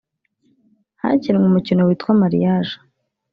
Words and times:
Hakinwe 1.01 1.43
umukino 1.47 1.81
witwa 1.87 2.11
‘Marriage 2.19 2.73